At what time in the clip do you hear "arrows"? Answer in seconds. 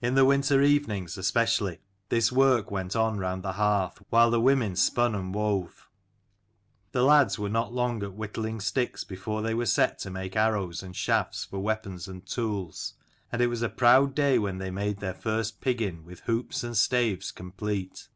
10.34-10.82